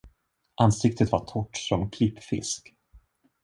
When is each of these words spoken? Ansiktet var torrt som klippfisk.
Ansiktet 0.55 1.11
var 1.11 1.25
torrt 1.25 1.57
som 1.57 1.89
klippfisk. 1.89 2.73